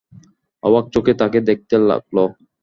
অবাক 0.63 0.85
চোখে 0.93 1.13
তাঁকে 1.19 1.39
দেখতে 1.49 1.75
লাগল। 1.89 2.17